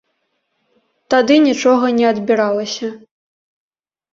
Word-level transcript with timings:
Тады 1.13 1.37
нічога 1.49 1.85
не 1.99 2.05
адбіралася. 2.13 2.87